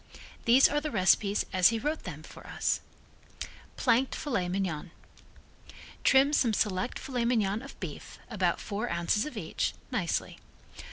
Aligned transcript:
These 0.45 0.67
are 0.67 0.81
the 0.81 0.89
recipes 0.89 1.45
as 1.53 1.69
he 1.69 1.77
wrote 1.77 2.05
them 2.05 2.23
for 2.23 2.47
us: 2.47 2.81
Planked 3.77 4.15
Fillet 4.15 4.47
Mignon 4.49 4.89
Trim 6.03 6.33
some 6.33 6.53
select 6.53 6.97
fillet 6.97 7.23
mignon 7.25 7.61
of 7.61 7.79
beef, 7.79 8.17
about 8.27 8.59
four 8.59 8.89
ounces 8.89 9.27
of 9.27 9.37
each, 9.37 9.75
nicely. 9.91 10.39